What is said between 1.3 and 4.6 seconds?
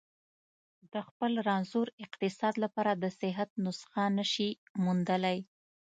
رنځور اقتصاد لپاره د صحت نسخه نه شي